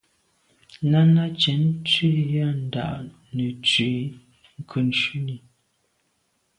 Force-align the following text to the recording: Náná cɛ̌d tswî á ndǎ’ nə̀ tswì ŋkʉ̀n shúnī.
Náná 0.91 1.25
cɛ̌d 1.41 1.63
tswî 1.85 2.11
á 2.47 2.49
ndǎ’ 2.63 2.87
nə̀ 3.35 3.49
tswì 3.63 3.91
ŋkʉ̀n 4.59 4.87
shúnī. 4.99 5.37